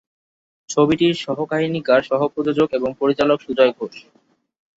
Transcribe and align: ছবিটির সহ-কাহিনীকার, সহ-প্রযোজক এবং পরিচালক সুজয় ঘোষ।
ছবিটির 0.69 1.15
সহ-কাহিনীকার, 1.15 2.01
সহ-প্রযোজক 2.03 2.69
এবং 2.73 2.89
পরিচালক 2.99 3.37
সুজয় 3.41 3.71
ঘোষ। 3.71 3.95